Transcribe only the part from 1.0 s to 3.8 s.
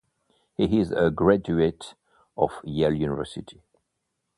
graduate of Yale University.